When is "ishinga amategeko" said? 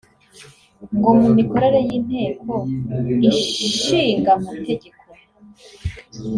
3.67-5.03